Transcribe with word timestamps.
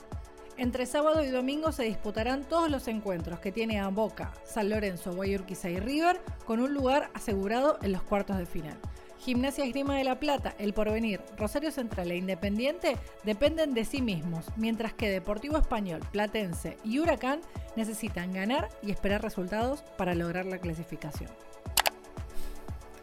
Entre 0.58 0.86
sábado 0.86 1.24
y 1.24 1.30
domingo 1.30 1.72
se 1.72 1.84
disputarán 1.84 2.44
todos 2.44 2.70
los 2.70 2.88
encuentros 2.88 3.40
que 3.40 3.52
tiene 3.52 3.80
a 3.80 3.88
Boca, 3.88 4.34
San 4.44 4.70
Lorenzo, 4.70 5.14
Guayurquiza 5.14 5.70
y 5.70 5.80
River 5.80 6.22
con 6.46 6.60
un 6.60 6.74
lugar 6.74 7.10
asegurado 7.14 7.80
en 7.82 7.94
los 7.94 8.04
cuartos 8.04 8.38
de 8.38 8.46
final. 8.46 8.78
Gimnasia 9.18 9.66
Esgrima 9.66 9.96
de 9.96 10.04
la 10.04 10.20
Plata, 10.20 10.56
El 10.58 10.74
Porvenir, 10.74 11.22
Rosario 11.38 11.72
Central 11.72 12.10
e 12.10 12.18
Independiente 12.18 12.98
dependen 13.24 13.74
de 13.76 13.86
sí 13.86 14.02
mismos, 14.02 14.46
mientras 14.56 14.94
que 14.94 15.10
Deportivo 15.10 15.58
Español, 15.58 16.02
Platense 16.12 16.78
y 16.84 16.98
Huracán 17.00 17.42
necesitan 17.76 18.34
ganar 18.34 18.70
y 18.82 18.90
esperar 18.92 19.22
resultados 19.22 19.84
para 19.96 20.16
lograr 20.16 20.48
la 20.48 20.58
clasificación. 20.58 21.30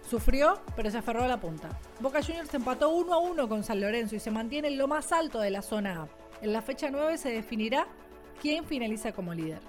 Sufrió, 0.08 0.60
pero 0.74 0.90
se 0.90 0.98
aferró 0.98 1.22
a 1.22 1.28
la 1.28 1.38
punta. 1.38 1.68
Boca 2.00 2.22
Juniors 2.22 2.52
empató 2.52 2.90
1 2.90 3.12
a 3.12 3.18
1 3.18 3.48
con 3.48 3.62
San 3.62 3.80
Lorenzo 3.80 4.16
y 4.16 4.20
se 4.20 4.30
mantiene 4.30 4.68
en 4.68 4.78
lo 4.78 4.88
más 4.88 5.12
alto 5.12 5.38
de 5.38 5.50
la 5.50 5.62
zona 5.62 6.02
A. 6.02 6.08
En 6.42 6.52
la 6.52 6.62
fecha 6.62 6.90
9 6.90 7.16
se 7.18 7.30
definirá 7.30 7.86
quién 8.40 8.64
finaliza 8.64 9.12
como 9.12 9.34
líder. 9.34 9.60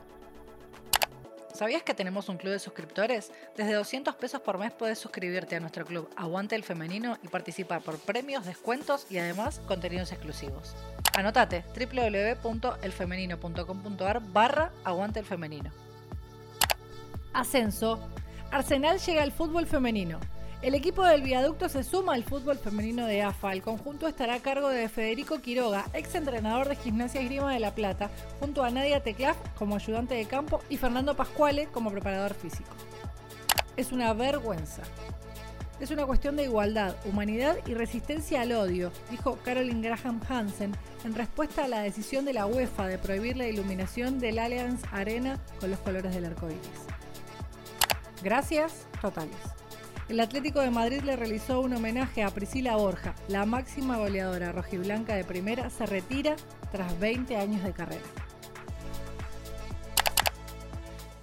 ¿Sabías 1.53 1.83
que 1.83 1.93
tenemos 1.93 2.29
un 2.29 2.38
club 2.38 2.53
de 2.53 2.59
suscriptores? 2.59 3.33
Desde 3.57 3.73
200 3.73 4.16
pesos 4.16 4.39
por 4.39 4.57
mes 4.57 4.71
puedes 4.71 4.97
suscribirte 4.97 5.57
a 5.57 5.59
nuestro 5.59 5.83
club 5.83 6.09
Aguante 6.16 6.55
el 6.55 6.63
Femenino 6.63 7.17
y 7.21 7.27
participar 7.27 7.81
por 7.81 7.99
premios, 7.99 8.45
descuentos 8.45 9.05
y 9.09 9.17
además 9.17 9.59
contenidos 9.67 10.13
exclusivos. 10.13 10.73
Anotate 11.17 11.66
www.elfemenino.com.ar 11.75 14.21
barra 14.31 14.71
Aguante 14.85 15.19
el 15.19 15.25
Femenino. 15.25 15.69
Ascenso. 17.33 17.99
Arsenal 18.51 18.99
llega 18.99 19.21
al 19.21 19.33
fútbol 19.33 19.67
femenino. 19.67 20.21
El 20.61 20.75
equipo 20.75 21.05
del 21.05 21.21
viaducto 21.21 21.69
se 21.69 21.85
suma 21.85 22.15
al 22.15 22.25
fútbol 22.25 22.57
femenino 22.57 23.05
de 23.05 23.21
AFA. 23.21 23.53
El 23.53 23.61
conjunto 23.61 24.09
estará 24.09 24.33
a 24.33 24.39
cargo 24.41 24.67
de 24.67 24.89
Federico 24.89 25.39
Quiroga, 25.39 25.85
ex 25.93 26.16
entrenador 26.16 26.67
de 26.67 26.75
Gimnasia 26.75 27.21
Grima 27.21 27.53
de 27.53 27.61
La 27.61 27.73
Plata, 27.73 28.09
junto 28.41 28.66
a 28.66 28.69
Nadia 28.69 29.01
Teclaf 29.01 29.38
como 29.57 29.77
ayudante 29.77 30.16
de 30.16 30.25
campo 30.25 30.59
y 30.67 30.75
Fernando 30.75 31.16
Pascuale 31.16 31.67
como 31.67 31.91
preparador 31.91 32.33
físico. 32.33 32.71
Es 33.77 33.93
una 33.93 34.11
vergüenza. 34.13 34.81
Es 35.79 35.91
una 35.91 36.05
cuestión 36.05 36.35
de 36.35 36.43
igualdad, 36.43 36.94
humanidad 37.05 37.55
y 37.66 37.73
resistencia 37.73 38.41
al 38.41 38.51
odio, 38.51 38.91
dijo 39.09 39.38
Caroline 39.45 39.88
Graham 39.88 40.19
Hansen 40.27 40.73
en 41.05 41.16
respuesta 41.16 41.63
a 41.63 41.69
la 41.69 41.79
decisión 41.79 42.25
de 42.25 42.33
la 42.33 42.45
UEFA 42.45 42.88
de 42.88 42.97
prohibir 42.97 43.38
la 43.38 43.47
iluminación 43.47 44.19
del 44.19 44.39
Allianz 44.39 44.81
Arena 44.91 45.39
con 45.61 45.71
los 45.71 45.79
colores 45.79 46.13
del 46.13 46.25
arco 46.25 46.47
iris. 46.47 46.59
Gracias 48.21 48.88
totales 49.01 49.58
el 50.09 50.19
Atlético 50.19 50.59
de 50.59 50.71
Madrid 50.71 51.03
le 51.03 51.15
realizó 51.15 51.61
un 51.61 51.73
homenaje 51.73 52.23
a 52.23 52.31
Priscila 52.31 52.75
Borja, 52.75 53.13
la 53.27 53.45
máxima 53.45 53.97
goleadora 53.97 54.51
rojiblanca 54.51 55.13
de 55.13 55.23
primera, 55.23 55.69
se 55.69 55.85
retira 55.85 56.35
tras 56.71 56.99
20 56.99 57.38
años 57.38 57.63
de 57.63 57.73
carrera. 57.73 58.01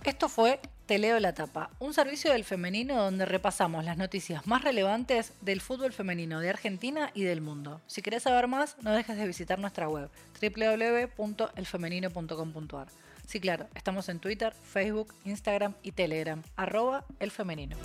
Esto 0.05 0.29
fue 0.29 0.61
Te 0.87 0.99
leo 0.99 1.19
la 1.19 1.35
tapa, 1.35 1.71
un 1.81 1.95
servicio 1.95 2.31
del 2.31 2.45
femenino 2.45 2.95
donde 2.95 3.25
repasamos 3.25 3.85
las 3.85 3.97
noticias 3.97 4.47
más 4.47 4.63
relevantes 4.63 5.33
del 5.41 5.61
fútbol 5.61 5.93
femenino 5.93 6.39
de 6.39 6.51
Argentina 6.51 7.11
y 7.13 7.25
del 7.25 7.41
mundo. 7.41 7.81
Si 7.89 8.03
querés 8.03 8.23
saber 8.23 8.47
más, 8.47 8.77
no 8.83 8.93
dejes 8.93 9.17
de 9.17 9.27
visitar 9.27 9.59
nuestra 9.59 9.89
web 9.89 10.11
www.elfemenino.com.ar. 10.41 12.87
Sí, 13.27 13.41
claro, 13.41 13.67
estamos 13.75 14.09
en 14.09 14.21
Twitter, 14.21 14.55
Facebook, 14.63 15.13
Instagram 15.25 15.75
y 15.83 15.93
Telegram, 15.93 16.43
arroba 16.55 17.05
el 17.19 17.33
femenino. 17.33 17.77